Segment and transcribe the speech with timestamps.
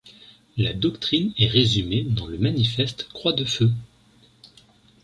[0.57, 3.71] La doctrine est résumée dans le Manifeste Croix-de-Feu.